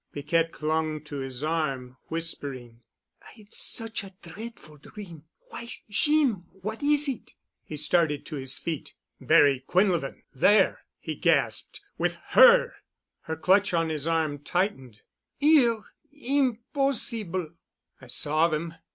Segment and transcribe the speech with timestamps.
[0.11, 2.81] Piquette clung to his arm, whispering.
[3.37, 8.95] "I'd such a dreadful dream— Why, Jeem, what is it?" He started to his feet.
[9.21, 11.81] "Barry Quinlevin—there!" he gasped.
[11.99, 12.73] "With her!"
[13.25, 15.01] Her clutch on his arm tightened.
[15.37, 17.49] "Here—impossible!"
[18.01, 18.73] "I saw them."